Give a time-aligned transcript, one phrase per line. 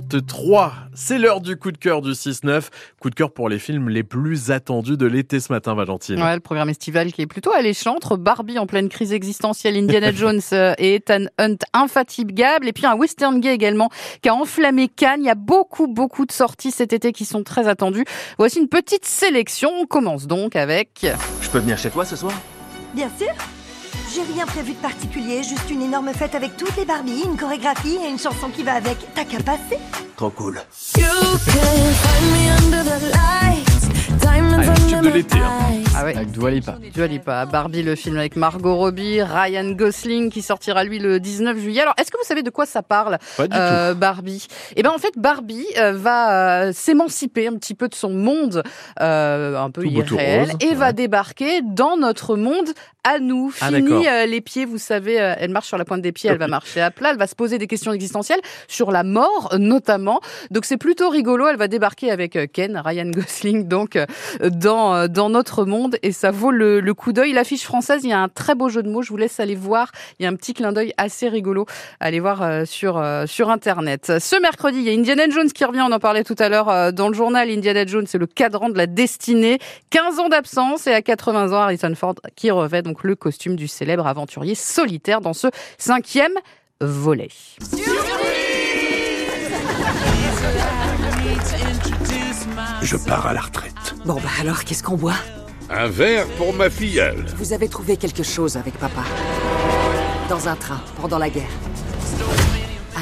[0.00, 0.72] 3.
[0.94, 2.68] C'est l'heure du coup de cœur du 6-9.
[2.98, 6.18] Coup de cœur pour les films les plus attendus de l'été ce matin, Valentine.
[6.22, 10.10] Ouais, le programme estival qui est plutôt alléchant entre Barbie en pleine crise existentielle, Indiana
[10.14, 13.90] Jones euh, et Ethan Hunt infatigable, et puis un western gay également
[14.22, 15.20] qui a enflammé Cannes.
[15.20, 18.06] Il y a beaucoup, beaucoup de sorties cet été qui sont très attendues.
[18.38, 19.70] Voici une petite sélection.
[19.78, 21.06] On commence donc avec...
[21.42, 22.32] Je peux venir chez toi ce soir?
[22.94, 23.28] Bien sûr.
[24.14, 27.96] J'ai rien prévu de particulier, juste une énorme fête avec toutes les Barbies, une chorégraphie
[28.04, 28.96] et une chanson qui va avec.
[29.14, 29.78] T'as qu'à passer
[30.16, 30.60] Trop cool.
[34.54, 35.38] Ah, de l'été.
[35.38, 35.82] hein.
[35.96, 36.16] Ah ouais.
[36.16, 36.76] Avec Dua Lipa.
[36.94, 41.58] Dua Lipa, Barbie, le film avec Margot Robbie, Ryan Gosling qui sortira lui le 19
[41.58, 41.82] juillet.
[41.82, 44.46] Alors, est-ce que vous savez de quoi ça parle Pas du euh, Barbie?
[44.76, 48.62] Eh ben en fait Barbie euh, va euh, s'émanciper un petit peu de son monde
[49.00, 50.74] euh, un peu Tout beau, tout irréel rose, et ouais.
[50.74, 52.70] va débarquer dans notre monde
[53.04, 53.52] à nous.
[53.60, 56.30] Ah, Fini euh, les pieds, vous savez, euh, elle marche sur la pointe des pieds,
[56.30, 59.50] elle va marcher à plat, elle va se poser des questions existentielles sur la mort
[59.52, 60.20] euh, notamment.
[60.50, 64.06] Donc c'est plutôt rigolo, elle va débarquer avec Ken, Ryan Gosling donc euh,
[64.50, 67.32] dans euh, dans notre monde et ça vaut le, le coup d'œil.
[67.32, 69.54] L'affiche française, il y a un très beau jeu de mots, je vous laisse aller
[69.54, 69.90] voir.
[70.18, 71.66] Il y a un petit clin d'œil assez rigolo.
[72.00, 74.12] Allez voir euh, sur euh, sur internet.
[74.18, 76.68] Ce mercredi, il y a Indiana Jones qui revient, on en parlait tout à l'heure
[76.68, 77.50] euh, dans le journal.
[77.50, 79.58] Indiana Jones, c'est le cadran de la destinée.
[79.90, 83.68] 15 ans d'absence et à 80 ans, Harrison Ford qui revêt donc le costume du
[83.68, 85.48] célèbre aventurier solitaire dans ce
[85.78, 86.34] cinquième
[86.80, 87.28] volet.
[92.82, 93.94] Je pars à la retraite.
[94.04, 95.14] Bon bah alors, qu'est-ce qu'on boit?
[95.70, 97.24] Un verre pour ma filleule.
[97.36, 99.04] Vous avez trouvé quelque chose avec papa
[100.28, 101.48] Dans un train, pendant la guerre.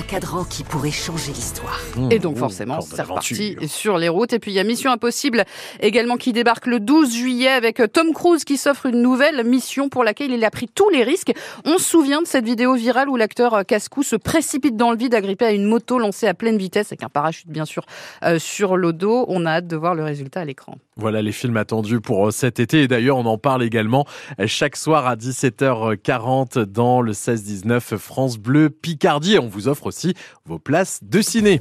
[0.00, 1.78] Un cadran qui pourrait changer l'histoire.
[2.10, 4.32] Et donc Mmh, forcément, c'est reparti sur les routes.
[4.32, 5.44] Et puis il y a Mission Impossible
[5.80, 10.04] également qui débarque le 12 juillet avec Tom Cruise qui s'offre une nouvelle mission pour
[10.04, 11.32] laquelle il a pris tous les risques.
[11.64, 14.96] On se souvient de cette vidéo virale où l'acteur euh, casse-cou se précipite dans le
[14.96, 17.84] vide agrippé à une moto lancée à pleine vitesse avec un parachute bien sûr
[18.24, 19.26] euh, sur le dos.
[19.28, 20.76] On a hâte de voir le résultat à l'écran.
[21.00, 22.82] Voilà les films attendus pour euh, cet été.
[22.82, 24.06] Et d'ailleurs, on en parle également
[24.38, 29.38] euh, chaque soir à 17h40 dans le 16-19 France Bleu Picardie.
[29.38, 31.60] On vous offre aussi vos places de ciné.